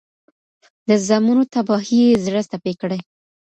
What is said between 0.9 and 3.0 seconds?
زامنو تباهي یې زړه ټپي کړ